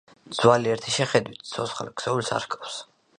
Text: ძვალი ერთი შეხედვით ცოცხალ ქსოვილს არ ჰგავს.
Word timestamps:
ძვალი 0.35 0.71
ერთი 0.75 0.93
შეხედვით 0.95 1.43
ცოცხალ 1.51 1.93
ქსოვილს 2.01 2.33
არ 2.39 2.49
ჰგავს. 2.49 2.81